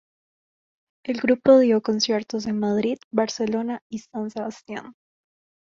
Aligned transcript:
El 1.05 1.17
grupo 1.21 1.59
dio 1.59 1.81
conciertos 1.83 2.47
en 2.47 2.57
Madrid, 2.57 2.97
Barcelona 3.11 3.83
y 3.91 3.99
San 3.99 4.31
Sebastián. 4.31 4.95